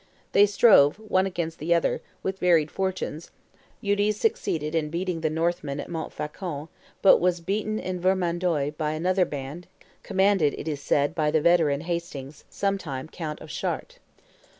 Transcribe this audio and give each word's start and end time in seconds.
They 0.31 0.47
strove, 0.47 0.95
one 0.97 1.27
against 1.27 1.59
the 1.59 1.75
other, 1.75 2.01
with 2.23 2.39
varied 2.39 2.71
fortunes; 2.71 3.29
Eudes 3.81 4.15
succeeded 4.17 4.73
in 4.73 4.89
beating 4.89 5.21
the 5.21 5.29
Northmen 5.29 5.79
at 5.79 5.89
Montfaucon, 5.91 6.69
but 7.03 7.17
was 7.19 7.39
beaten 7.39 7.77
in 7.77 8.01
Vermandois 8.01 8.71
by 8.75 8.93
another 8.93 9.25
band, 9.25 9.67
commanded, 10.01 10.55
it 10.57 10.67
is 10.67 10.81
said, 10.81 11.13
by 11.13 11.29
the 11.29 11.39
veteran 11.39 11.81
Hastings, 11.81 12.45
sometime 12.49 13.09
count 13.09 13.41
of 13.41 13.49
Chartres. 13.51 13.99